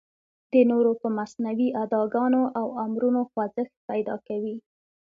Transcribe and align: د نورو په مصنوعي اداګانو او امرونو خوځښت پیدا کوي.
د 0.51 0.53
نورو 0.71 0.91
په 1.01 1.07
مصنوعي 1.17 1.69
اداګانو 1.83 2.41
او 2.59 2.67
امرونو 2.85 3.21
خوځښت 3.31 3.75
پیدا 3.89 4.15
کوي. 4.27 4.55